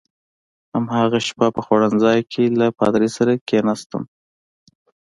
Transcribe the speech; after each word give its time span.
هماغه 0.73 1.19
شپه 1.27 1.47
په 1.55 1.61
خوړنځای 1.65 2.19
کې 2.31 2.43
له 2.59 2.67
پادري 2.79 3.09
سره 3.17 3.33
کېناستم. 3.47 4.03